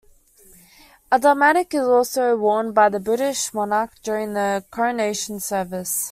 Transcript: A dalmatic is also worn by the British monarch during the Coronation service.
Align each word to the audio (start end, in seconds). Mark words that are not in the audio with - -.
A 1.11 1.19
dalmatic 1.19 1.75
is 1.75 1.81
also 1.87 2.35
worn 2.35 2.73
by 2.73 2.89
the 2.89 2.99
British 2.99 3.53
monarch 3.53 3.91
during 4.01 4.33
the 4.33 4.65
Coronation 4.71 5.39
service. 5.39 5.99